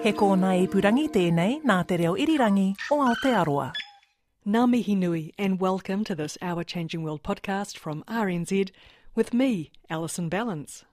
[0.00, 3.72] He kōna i purangi tēnei nā te reo irirangi o Aotearoa.
[4.46, 8.70] Ngā mihi nui and welcome to this Our Changing World podcast from RNZ
[9.16, 10.84] with me, Alison Ballance.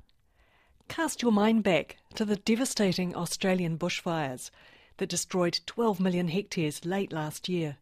[0.87, 4.49] Cast your mind back to the devastating Australian bushfires
[4.97, 7.77] that destroyed 12 million hectares late last year.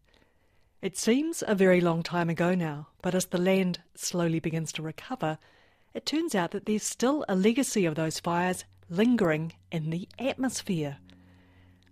[0.81, 4.81] It seems a very long time ago now, but as the land slowly begins to
[4.81, 5.37] recover,
[5.93, 10.97] it turns out that there's still a legacy of those fires lingering in the atmosphere.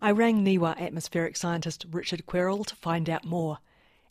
[0.03, 3.59] I rang NIWA atmospheric scientist Richard Querel to find out more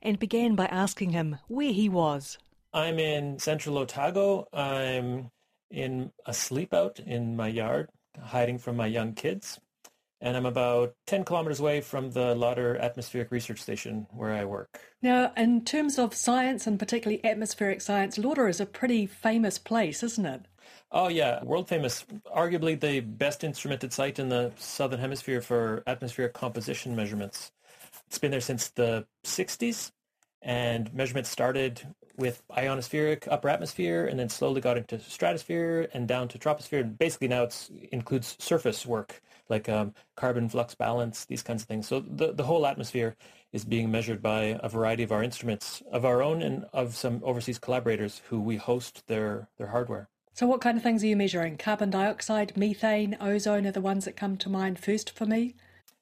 [0.01, 2.39] and began by asking him where he was.
[2.73, 4.47] I'm in central Otago.
[4.53, 5.33] I'm
[5.69, 7.91] in a sleep out in my yard,
[8.23, 9.59] hiding from my young kids.
[10.21, 14.79] And I'm about 10 kilometers away from the Lauder Atmospheric Research Station where I work.
[15.03, 20.05] Now, in terms of science and particularly atmospheric science, Lauder is a pretty famous place,
[20.05, 20.43] isn't it?
[20.93, 22.05] Oh yeah, world famous,
[22.37, 27.53] arguably the best instrumented site in the southern hemisphere for atmospheric composition measurements.
[28.09, 29.93] It's been there since the 60s,
[30.43, 36.29] and measurements started with ionospheric upper atmosphere, and then slowly got into stratosphere and down
[36.29, 36.81] to troposphere.
[36.81, 41.69] And basically now it includes surface work like um, carbon flux balance, these kinds of
[41.69, 41.87] things.
[41.89, 43.17] So the the whole atmosphere
[43.53, 47.21] is being measured by a variety of our instruments, of our own and of some
[47.25, 50.09] overseas collaborators who we host their their hardware.
[50.41, 51.59] So, what kind of things are you measuring?
[51.59, 55.55] Carbon dioxide, methane, ozone are the ones that come to mind first for me.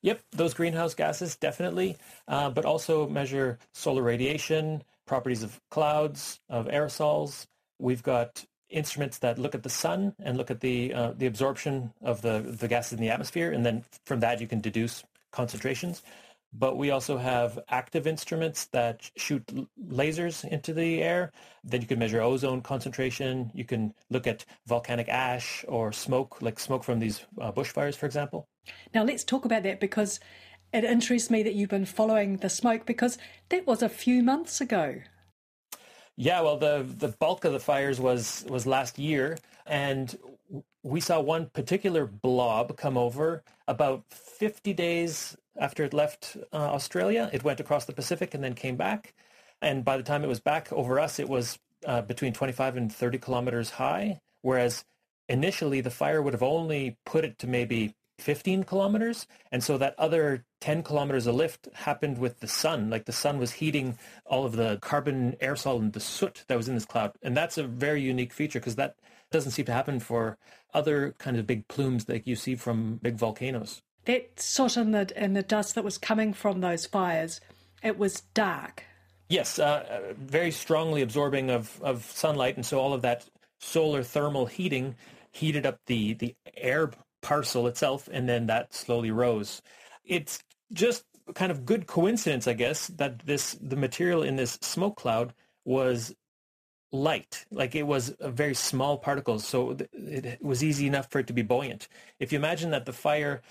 [0.02, 1.96] Yep, those greenhouse gases definitely,
[2.28, 7.48] uh, but also measure solar radiation, properties of clouds, of aerosols.
[7.80, 11.92] We've got instruments that look at the sun and look at the uh, the absorption
[12.00, 16.04] of the the gases in the atmosphere, and then from that you can deduce concentrations.
[16.52, 19.44] But we also have active instruments that shoot
[19.90, 21.30] lasers into the air.
[21.62, 23.50] Then you can measure ozone concentration.
[23.54, 28.06] You can look at volcanic ash or smoke, like smoke from these uh, bushfires, for
[28.06, 28.48] example.
[28.94, 30.20] Now, let's talk about that because
[30.72, 33.18] it interests me that you've been following the smoke because
[33.50, 35.00] that was a few months ago.
[36.16, 40.18] Yeah, well, the the bulk of the fires was was last year, and
[40.82, 47.30] we saw one particular blob come over about 50 days after it left uh, Australia.
[47.32, 49.14] It went across the Pacific and then came back.
[49.60, 52.92] And by the time it was back over us, it was uh, between 25 and
[52.92, 54.84] 30 kilometers high, whereas
[55.28, 59.26] initially the fire would have only put it to maybe 15 kilometers.
[59.52, 62.90] And so that other 10 kilometers of lift happened with the sun.
[62.90, 66.68] Like the sun was heating all of the carbon aerosol and the soot that was
[66.68, 67.12] in this cloud.
[67.22, 68.96] And that's a very unique feature because that
[69.30, 70.38] doesn't seem to happen for
[70.74, 73.82] other kind of big plumes that you see from big volcanoes.
[74.08, 77.42] That soot and the, and the dust that was coming from those fires,
[77.82, 78.84] it was dark.
[79.28, 82.56] Yes, uh, very strongly absorbing of, of sunlight.
[82.56, 83.26] And so all of that
[83.60, 84.96] solar thermal heating
[85.30, 89.60] heated up the, the air parcel itself, and then that slowly rose.
[90.06, 90.42] It's
[90.72, 91.04] just
[91.34, 95.34] kind of good coincidence, I guess, that this the material in this smoke cloud
[95.66, 96.14] was
[96.90, 101.26] light like it was a very small particles so it was easy enough for it
[101.26, 101.86] to be buoyant
[102.18, 103.42] if you imagine that the fire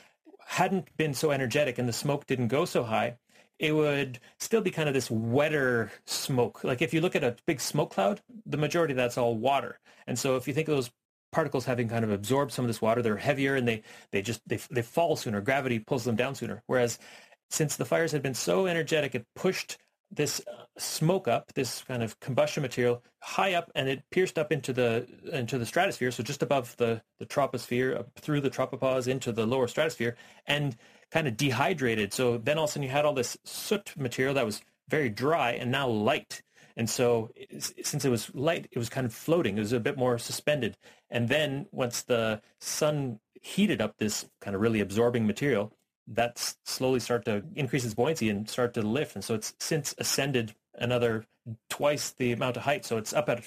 [0.48, 3.18] hadn't been so energetic and the smoke didn't go so high
[3.60, 6.64] it would still be kind of this wetter smoke.
[6.64, 9.80] Like if you look at a big smoke cloud the majority of that's all water.
[10.06, 10.92] And so if you think of those
[11.32, 14.42] particles having kind of absorbed some of this water they're heavier and they they just
[14.48, 15.42] they, they fall sooner.
[15.42, 16.64] Gravity pulls them down sooner.
[16.68, 17.00] Whereas
[17.50, 19.78] since the fires had been so energetic it pushed
[20.12, 24.52] this uh, smoke up, this kind of combustion material, high up, and it pierced up
[24.52, 29.32] into the into the stratosphere, so just above the the troposphere, through the tropopause into
[29.32, 30.16] the lower stratosphere,
[30.46, 30.78] and
[31.12, 32.14] kind of dehydrated.
[32.14, 35.10] So then all of a sudden you had all this soot material that was very
[35.10, 36.42] dry and now light.
[36.76, 39.58] And so since it was light, it was kind of floating.
[39.58, 40.78] It was a bit more suspended.
[41.10, 45.74] And then once the sun heated up this kind of really absorbing material,
[46.08, 49.16] that slowly start to increase its buoyancy and start to lift.
[49.16, 51.26] And so it's since ascended another
[51.70, 52.86] twice the amount of height.
[52.86, 53.44] So it's up at,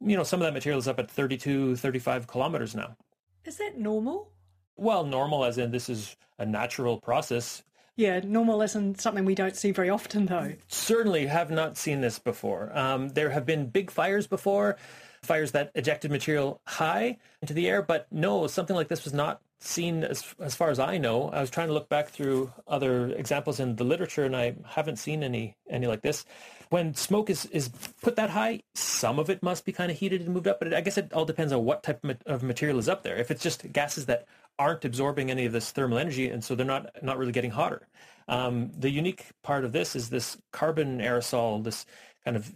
[0.00, 2.96] you know, some of that material is up at 32, 35 kilometers now.
[3.44, 4.32] Is that normal?
[4.76, 7.62] Well, normal as in this is a natural process.
[7.96, 10.52] Yeah, normal isn't something we don't see very often, though.
[10.68, 12.70] Certainly have not seen this before.
[12.76, 14.76] Um, there have been big fires before,
[15.22, 19.40] fires that ejected material high into the air, but no, something like this was not
[19.58, 21.30] seen as, as far as I know.
[21.30, 24.96] I was trying to look back through other examples in the literature, and I haven't
[24.96, 26.24] seen any any like this.
[26.68, 27.68] When smoke is, is
[28.02, 30.74] put that high, some of it must be kind of heated and moved up, but
[30.74, 33.16] I guess it all depends on what type of material is up there.
[33.16, 34.26] If it's just gases that
[34.58, 37.86] aren't absorbing any of this thermal energy, and so they're not not really getting hotter.
[38.28, 41.86] Um, the unique part of this is this carbon aerosol, this
[42.24, 42.52] kind of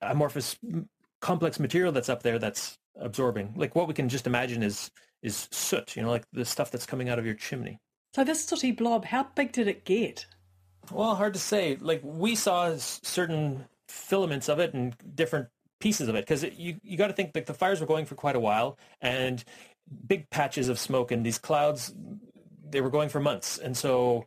[0.00, 0.56] amorphous
[1.20, 3.52] complex material that's up there that's absorbing.
[3.56, 4.90] Like what we can just imagine is
[5.22, 7.78] is soot, you know, like the stuff that's coming out of your chimney.
[8.14, 10.26] So this sooty blob, how big did it get?
[10.90, 11.76] Well, hard to say.
[11.80, 15.48] Like we saw certain filaments of it and different
[15.82, 18.14] pieces of it because you you got to think like the fires were going for
[18.14, 19.42] quite a while and
[20.06, 21.92] big patches of smoke and these clouds
[22.64, 24.24] they were going for months and so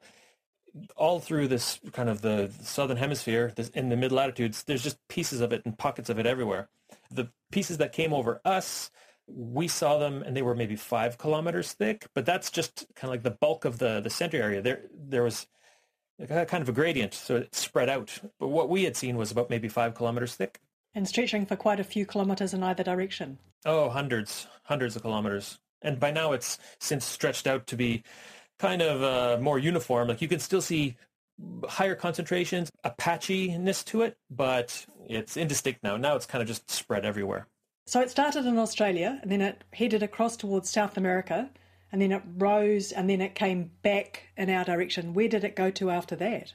[0.98, 4.98] all through this kind of the southern hemisphere this, in the mid latitudes there's just
[5.08, 6.68] pieces of it and pockets of it everywhere
[7.10, 8.92] the pieces that came over us
[9.28, 13.12] we saw them and they were maybe five kilometers thick but that's just kind of
[13.12, 14.62] like the bulk of the the center area.
[14.62, 15.48] There there was
[16.28, 18.20] kind of a gradient so it spread out.
[18.40, 20.60] But what we had seen was about maybe five kilometers thick.
[20.94, 23.40] And stretching for quite a few kilometers in either direction.
[23.66, 25.60] Oh hundreds hundreds of kilometers.
[25.82, 28.04] And by now it's since stretched out to be
[28.60, 30.08] kind of uh, more uniform.
[30.08, 30.96] Like you can still see
[31.68, 35.98] higher concentrations a patchiness to it but it's indistinct now.
[35.98, 37.48] Now it's kind of just spread everywhere
[37.86, 41.50] so it started in Australia and then it headed across towards South America
[41.92, 45.14] and then it rose and then it came back in our direction.
[45.14, 46.54] Where did it go to after that?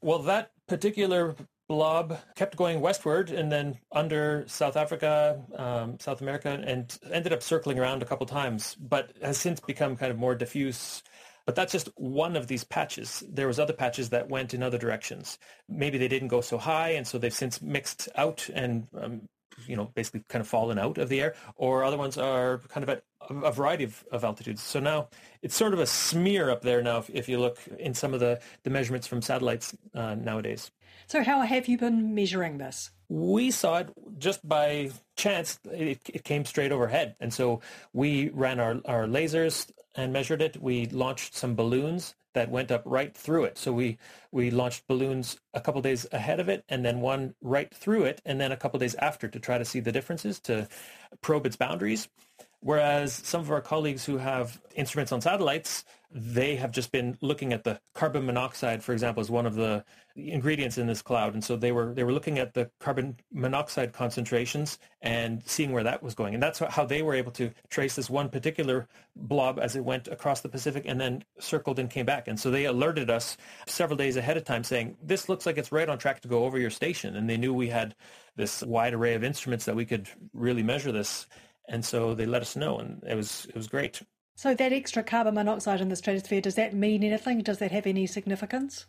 [0.00, 1.36] Well, that particular
[1.68, 7.42] blob kept going westward and then under South Africa, um, South America, and ended up
[7.42, 11.02] circling around a couple times, but has since become kind of more diffuse.
[11.46, 13.22] But that's just one of these patches.
[13.28, 15.38] There was other patches that went in other directions.
[15.68, 19.22] Maybe they didn't go so high, and so they've since mixed out and um,
[19.66, 22.82] you know, basically kind of fallen out of the air, or other ones are kind
[22.82, 24.62] of at a variety of, of altitudes.
[24.62, 25.08] So now
[25.42, 28.20] it's sort of a smear up there now if, if you look in some of
[28.20, 30.70] the, the measurements from satellites uh, nowadays.
[31.06, 32.90] So how have you been measuring this?
[33.08, 35.58] We saw it just by chance.
[35.70, 37.16] It, it came straight overhead.
[37.20, 37.60] And so
[37.92, 40.60] we ran our, our lasers and measured it.
[40.60, 43.58] We launched some balloons that went up right through it.
[43.58, 43.98] So we
[44.32, 48.20] we launched balloons a couple days ahead of it, and then one right through it,
[48.24, 50.68] and then a couple days after to try to see the differences to
[51.20, 52.08] probe its boundaries.
[52.62, 57.52] Whereas some of our colleagues who have instruments on satellites, they have just been looking
[57.52, 61.34] at the carbon monoxide, for example, as one of the ingredients in this cloud.
[61.34, 65.82] And so they were they were looking at the carbon monoxide concentrations and seeing where
[65.82, 66.34] that was going.
[66.34, 68.86] And that's how they were able to trace this one particular
[69.16, 72.28] blob as it went across the Pacific and then circled and came back.
[72.28, 73.36] And so they alerted us
[73.66, 76.44] several days ahead of time saying, this looks like it's right on track to go
[76.44, 77.16] over your station.
[77.16, 77.96] And they knew we had
[78.36, 81.26] this wide array of instruments that we could really measure this
[81.72, 84.02] and so they let us know, and it was it was great.
[84.36, 87.40] So that extra carbon monoxide in the stratosphere does that mean anything?
[87.42, 88.86] Does that have any significance?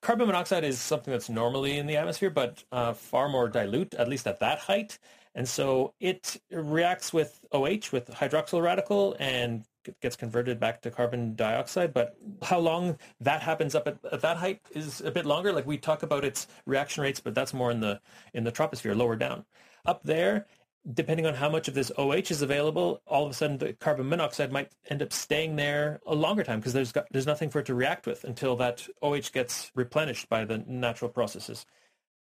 [0.00, 4.08] Carbon monoxide is something that's normally in the atmosphere, but uh, far more dilute, at
[4.08, 4.98] least at that height.
[5.34, 9.64] And so it reacts with OH, with hydroxyl radical, and
[10.00, 11.92] gets converted back to carbon dioxide.
[11.92, 15.52] But how long that happens up at, at, that height is a bit longer.
[15.52, 18.00] Like we talk about its reaction rates, but that's more in the
[18.32, 19.44] in the troposphere, lower down.
[19.86, 20.46] Up there,
[20.94, 24.08] depending on how much of this OH is available, all of a sudden the carbon
[24.08, 27.60] monoxide might end up staying there a longer time because there's got, there's nothing for
[27.60, 31.66] it to react with until that OH gets replenished by the natural processes.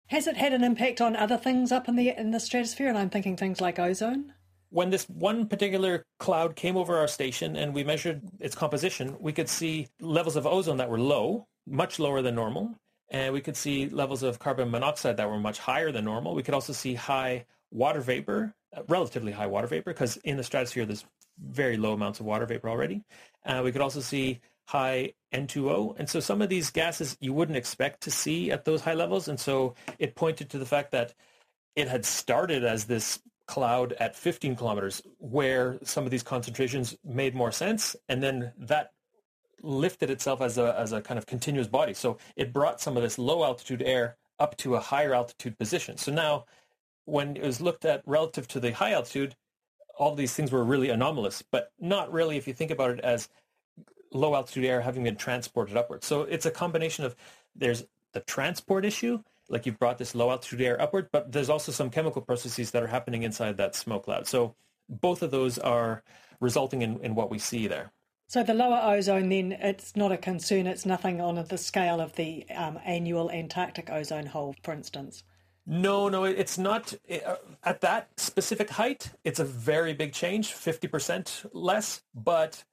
[0.09, 2.89] Has it had an impact on other things up in the in the stratosphere?
[2.89, 4.33] And I'm thinking things like ozone.
[4.71, 9.33] When this one particular cloud came over our station and we measured its composition, we
[9.33, 12.75] could see levels of ozone that were low, much lower than normal,
[13.11, 16.35] and we could see levels of carbon monoxide that were much higher than normal.
[16.35, 20.45] We could also see high water vapor, uh, relatively high water vapor, because in the
[20.45, 21.05] stratosphere there's
[21.41, 23.05] very low amounts of water vapor already.
[23.45, 25.99] Uh, we could also see high N2O.
[25.99, 29.29] And so some of these gases you wouldn't expect to see at those high levels.
[29.29, 31.15] And so it pointed to the fact that
[31.75, 37.35] it had started as this cloud at 15 kilometers where some of these concentrations made
[37.35, 37.97] more sense.
[38.09, 38.93] And then that
[39.63, 41.95] lifted itself as a, as a kind of continuous body.
[41.95, 45.97] So it brought some of this low altitude air up to a higher altitude position.
[45.97, 46.45] So now
[47.09, 49.35] when it was looked at relative to the high altitude,
[49.99, 53.29] all these things were really anomalous, but not really if you think about it as
[54.13, 56.07] low altitude air having been transported upwards.
[56.07, 57.17] So it's a combination of
[57.57, 61.73] there's the transport issue, like you've brought this low altitude air upward, but there's also
[61.73, 64.27] some chemical processes that are happening inside that smoke cloud.
[64.27, 64.55] So
[64.89, 66.03] both of those are
[66.41, 67.91] resulting in, in what we see there.
[68.29, 70.67] So the lower ozone, then, it's not a concern.
[70.67, 75.25] It's nothing on the scale of the um, annual Antarctic ozone hole, for instance.
[75.71, 79.11] No, no, it's not uh, at that specific height.
[79.23, 82.03] It's a very big change, fifty percent less.
[82.15, 82.65] But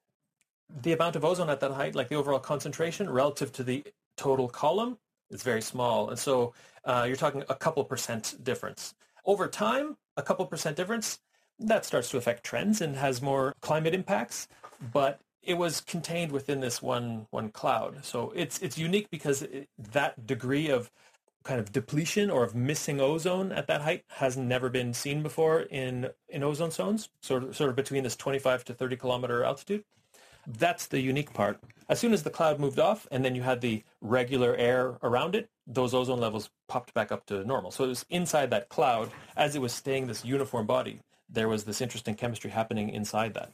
[0.70, 3.84] the amount of ozone at that height, like the overall concentration relative to the
[4.16, 4.98] total column,
[5.30, 6.10] is very small.
[6.10, 6.54] And so
[6.86, 9.98] uh, you're talking a couple percent difference over time.
[10.16, 11.20] A couple percent difference
[11.60, 14.48] that starts to affect trends and has more climate impacts.
[14.94, 18.06] But it was contained within this one one cloud.
[18.06, 20.90] So it's it's unique because it, that degree of
[21.46, 25.62] kind of depletion or of missing ozone at that height has never been seen before
[25.62, 29.86] in in ozone zones, sort of sort of between this 25 to 30 kilometer altitude.
[30.48, 31.60] That's the unique part.
[31.88, 35.36] As soon as the cloud moved off and then you had the regular air around
[35.36, 37.72] it, those ozone levels popped back up to normal.
[37.72, 41.00] So it was inside that cloud as it was staying this uniform body.
[41.30, 43.52] There was this interesting chemistry happening inside that.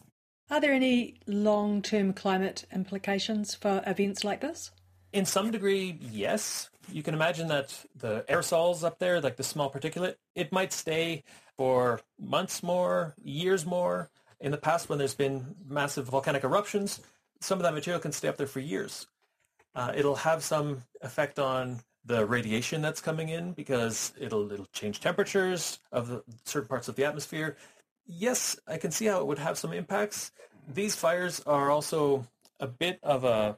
[0.50, 4.72] Are there any long term climate implications for events like this?
[5.14, 6.70] In some degree, yes.
[6.92, 11.24] You can imagine that the aerosols up there, like the small particulate, it might stay
[11.58, 14.10] for months more, years more.
[14.40, 17.00] In the past, when there's been massive volcanic eruptions,
[17.40, 19.08] some of that material can stay up there for years.
[19.76, 25.00] Uh, it'll have some effect on the radiation that's coming in because it'll it'll change
[25.00, 27.56] temperatures of the, certain parts of the atmosphere
[28.12, 30.32] yes, I can see how it would have some impacts.
[30.68, 32.28] These fires are also
[32.60, 33.58] a bit of a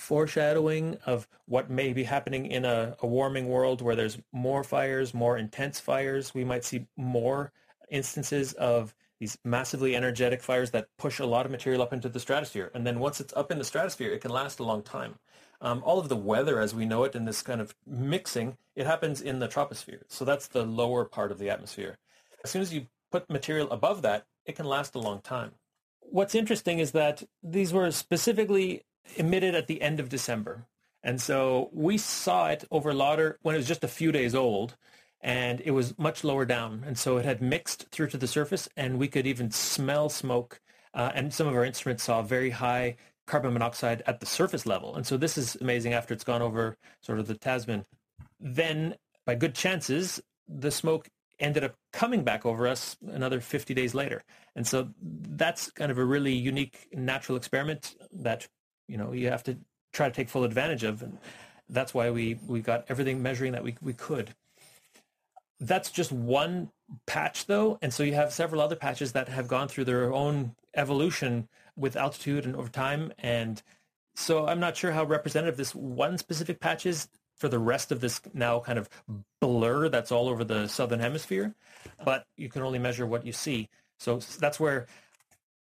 [0.00, 5.12] foreshadowing of what may be happening in a, a, warming world where there's more fires,
[5.12, 6.34] more intense fires.
[6.34, 7.52] We might see more
[7.90, 12.18] instances of these massively energetic fires that push a lot of material up into the
[12.18, 12.70] stratosphere.
[12.74, 15.16] And then once it's up in the stratosphere, it can last a long time.
[15.60, 18.86] Um, all of the weather as we know it in this kind of mixing, it
[18.86, 20.02] happens in the troposphere.
[20.08, 21.98] So that's the lower part of the atmosphere.
[22.42, 25.52] As soon as you put material above that, it can last a long time.
[26.00, 28.82] What's interesting is that these were specifically
[29.16, 30.66] emitted at the end of December.
[31.02, 34.76] And so we saw it over Lauder when it was just a few days old
[35.20, 36.82] and it was much lower down.
[36.86, 40.60] And so it had mixed through to the surface and we could even smell smoke.
[40.92, 44.96] Uh, and some of our instruments saw very high carbon monoxide at the surface level.
[44.96, 47.84] And so this is amazing after it's gone over sort of the Tasman.
[48.40, 53.94] Then by good chances, the smoke ended up coming back over us another 50 days
[53.94, 54.22] later.
[54.56, 58.48] And so that's kind of a really unique natural experiment that,
[58.90, 59.56] you know, you have to
[59.92, 61.02] try to take full advantage of.
[61.02, 61.18] And
[61.68, 64.34] that's why we, we got everything measuring that we, we could.
[65.60, 66.70] That's just one
[67.06, 67.78] patch though.
[67.82, 71.96] And so you have several other patches that have gone through their own evolution with
[71.96, 73.12] altitude and over time.
[73.18, 73.62] And
[74.14, 78.00] so I'm not sure how representative this one specific patch is for the rest of
[78.00, 78.88] this now kind of
[79.40, 81.54] blur that's all over the southern hemisphere,
[82.04, 83.68] but you can only measure what you see.
[83.98, 84.86] So that's where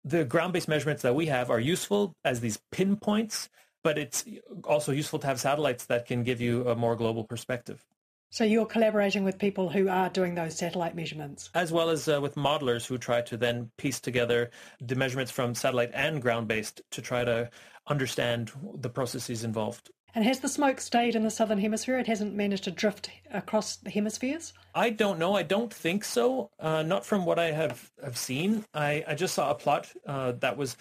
[0.09, 3.49] the ground-based measurements that we have are useful as these pinpoints,
[3.85, 4.25] but it's
[4.65, 7.85] also useful to have satellites that can give you a more global perspective.
[8.31, 11.49] So you're collaborating with people who are doing those satellite measurements?
[11.55, 14.50] As well as uh, with modelers who try to then piece together
[14.81, 17.50] the measurements from satellite and ground-based to try to
[17.87, 19.91] understand the processes involved.
[20.15, 21.99] And has the smoke stayed in the southern hemisphere?
[21.99, 24.53] It hasn't managed to drift across the hemispheres?
[24.75, 25.35] I don't know.
[25.35, 26.50] I don't think so.
[26.59, 28.65] Uh, not from what I have, have seen.
[28.73, 30.77] I, I just saw a plot uh, that was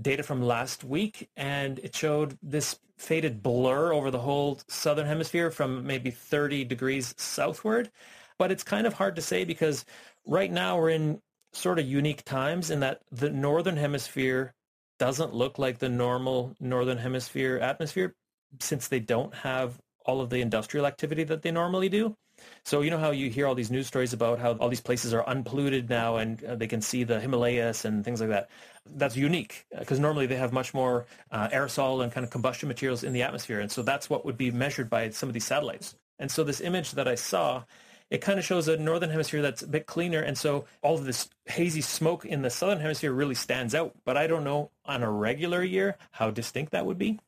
[0.00, 5.50] data from last week, and it showed this faded blur over the whole southern hemisphere
[5.50, 7.90] from maybe 30 degrees southward.
[8.38, 9.84] But it's kind of hard to say because
[10.26, 11.20] right now we're in
[11.52, 14.54] sort of unique times in that the northern hemisphere
[14.98, 18.14] doesn't look like the normal northern hemisphere atmosphere
[18.58, 22.16] since they don't have all of the industrial activity that they normally do.
[22.64, 25.12] So you know how you hear all these news stories about how all these places
[25.12, 28.48] are unpolluted now and uh, they can see the Himalayas and things like that.
[28.86, 32.68] That's unique because uh, normally they have much more uh, aerosol and kind of combustion
[32.68, 33.60] materials in the atmosphere.
[33.60, 35.94] And so that's what would be measured by some of these satellites.
[36.18, 37.64] And so this image that I saw,
[38.10, 40.20] it kind of shows a northern hemisphere that's a bit cleaner.
[40.20, 43.94] And so all of this hazy smoke in the southern hemisphere really stands out.
[44.04, 47.18] But I don't know on a regular year how distinct that would be.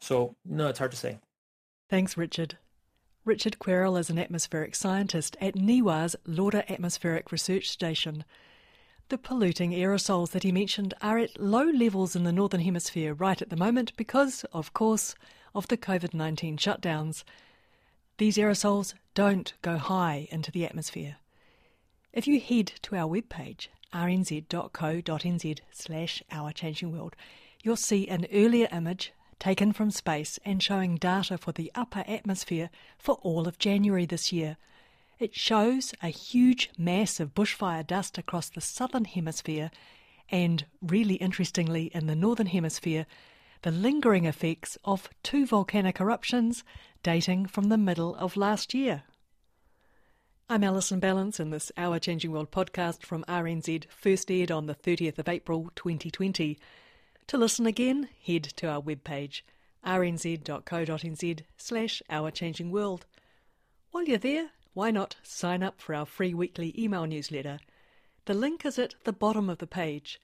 [0.00, 1.18] So, no, it's hard to say.
[1.88, 2.58] Thanks, Richard.
[3.24, 8.24] Richard Querel is an atmospheric scientist at NIWA's Lauder Atmospheric Research Station.
[9.10, 13.40] The polluting aerosols that he mentioned are at low levels in the Northern Hemisphere right
[13.40, 15.14] at the moment because, of course,
[15.54, 17.24] of the COVID 19 shutdowns.
[18.18, 21.16] These aerosols don't go high into the atmosphere.
[22.12, 27.16] If you head to our webpage, rnz.co.nz slash Our Changing World,
[27.62, 32.70] you'll see an earlier image taken from space and showing data for the upper atmosphere
[32.98, 34.56] for all of January this year.
[35.18, 39.70] It shows a huge mass of bushfire dust across the southern hemisphere
[40.30, 43.06] and, really interestingly, in the Northern Hemisphere,
[43.62, 46.62] the lingering effects of two volcanic eruptions
[47.02, 49.04] dating from the middle of last year.
[50.50, 54.74] I'm Alison Ballance in this Our Changing World podcast from RNZ, first aired on the
[54.74, 56.58] 30th of April 2020.
[57.28, 59.42] To listen again, head to our webpage
[59.84, 63.04] rnz.co.nz slash Our Changing World.
[63.90, 67.58] While you're there, why not sign up for our free weekly email newsletter?
[68.24, 70.18] The link is at the bottom of the page.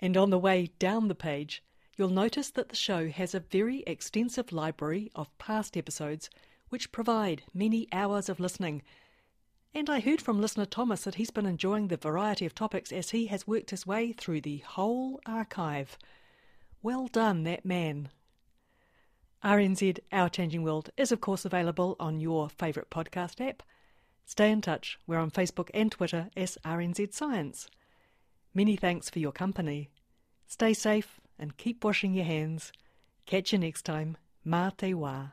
[0.00, 1.62] And on the way down the page,
[1.96, 6.28] you'll notice that the show has a very extensive library of past episodes
[6.68, 8.82] which provide many hours of listening.
[9.74, 13.10] And I heard from listener Thomas that he's been enjoying the variety of topics as
[13.10, 15.96] he has worked his way through the whole archive.
[16.82, 18.10] Well done, that man.
[19.42, 23.62] RNZ Our Changing World is, of course, available on your favourite podcast app.
[24.26, 24.98] Stay in touch.
[25.06, 27.66] We're on Facebook and Twitter as RNZ Science.
[28.54, 29.88] Many thanks for your company.
[30.46, 32.72] Stay safe and keep washing your hands.
[33.26, 34.16] Catch you next time.
[34.46, 35.32] Mā te wā.